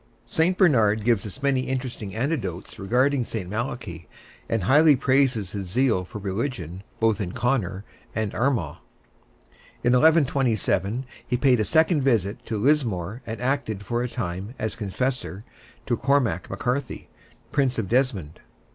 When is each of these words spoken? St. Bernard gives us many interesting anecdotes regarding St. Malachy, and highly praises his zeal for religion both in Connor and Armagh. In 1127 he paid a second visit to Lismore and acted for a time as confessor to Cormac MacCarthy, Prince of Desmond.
St. 0.25 0.57
Bernard 0.57 1.03
gives 1.05 1.27
us 1.27 1.43
many 1.43 1.67
interesting 1.67 2.15
anecdotes 2.15 2.79
regarding 2.79 3.23
St. 3.23 3.47
Malachy, 3.47 4.07
and 4.49 4.63
highly 4.63 4.95
praises 4.95 5.51
his 5.51 5.67
zeal 5.69 6.05
for 6.05 6.17
religion 6.17 6.81
both 6.99 7.21
in 7.21 7.33
Connor 7.33 7.83
and 8.15 8.33
Armagh. 8.33 8.77
In 9.83 9.93
1127 9.93 11.05
he 11.27 11.37
paid 11.37 11.59
a 11.59 11.63
second 11.63 12.01
visit 12.01 12.43
to 12.47 12.57
Lismore 12.57 13.21
and 13.27 13.39
acted 13.39 13.85
for 13.85 14.01
a 14.01 14.09
time 14.09 14.55
as 14.57 14.75
confessor 14.75 15.43
to 15.85 15.95
Cormac 15.95 16.49
MacCarthy, 16.49 17.07
Prince 17.51 17.77
of 17.77 17.87
Desmond. 17.87 18.39